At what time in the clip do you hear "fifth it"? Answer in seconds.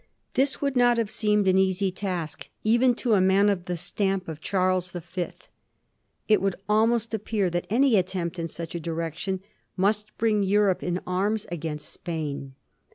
4.99-6.41